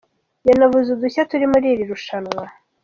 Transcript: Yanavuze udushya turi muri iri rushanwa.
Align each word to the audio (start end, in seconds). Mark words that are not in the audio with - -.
Yanavuze 0.47 0.87
udushya 0.91 1.27
turi 1.29 1.45
muri 1.53 1.65
iri 1.73 1.83
rushanwa. 1.91 2.43